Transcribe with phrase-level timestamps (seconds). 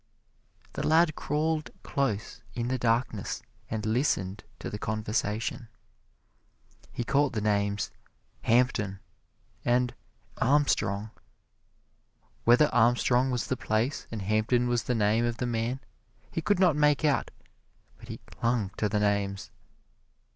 [0.73, 5.67] The lad crawled close in the darkness and listened to the conversation.
[6.91, 7.91] He caught the names
[8.41, 8.99] "Hampton"
[9.63, 9.93] and
[10.37, 11.11] "Armstrong."
[12.45, 15.79] Whether Armstrong was the place and Hampton was the name of the man,
[16.31, 17.29] he could not make out,
[17.99, 19.51] but he clung to the names.